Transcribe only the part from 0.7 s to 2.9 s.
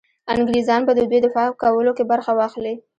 به د دوی دفاع کولو کې برخه واخلي.